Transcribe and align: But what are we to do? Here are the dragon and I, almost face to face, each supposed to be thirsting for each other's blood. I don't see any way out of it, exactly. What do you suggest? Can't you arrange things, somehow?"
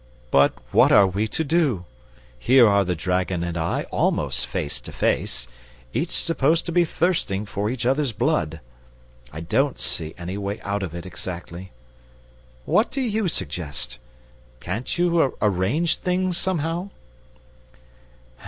But 0.31 0.53
what 0.73 0.91
are 0.91 1.05
we 1.05 1.27
to 1.27 1.43
do? 1.43 1.85
Here 2.39 2.67
are 2.67 2.83
the 2.83 2.95
dragon 2.95 3.43
and 3.43 3.55
I, 3.55 3.83
almost 3.91 4.47
face 4.47 4.79
to 4.79 4.91
face, 4.91 5.47
each 5.93 6.09
supposed 6.09 6.65
to 6.65 6.71
be 6.71 6.83
thirsting 6.85 7.45
for 7.45 7.69
each 7.69 7.85
other's 7.85 8.11
blood. 8.11 8.61
I 9.31 9.41
don't 9.41 9.79
see 9.79 10.15
any 10.17 10.39
way 10.39 10.59
out 10.61 10.81
of 10.81 10.95
it, 10.95 11.05
exactly. 11.05 11.71
What 12.65 12.89
do 12.89 12.99
you 13.01 13.27
suggest? 13.27 13.99
Can't 14.59 14.97
you 14.97 15.37
arrange 15.39 15.97
things, 15.97 16.35
somehow?" 16.35 16.89